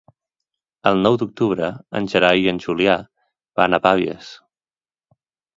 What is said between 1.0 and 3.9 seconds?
nou d'octubre en Gerai i en Julià van a